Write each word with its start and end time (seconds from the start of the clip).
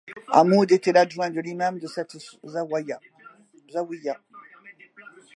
Amoud 0.29 0.71
était 0.71 0.93
l'adjoint 0.93 1.29
de 1.29 1.39
l’imam 1.41 1.77
de 1.77 1.85
cette 1.85 2.17
zâwiya. 2.43 2.99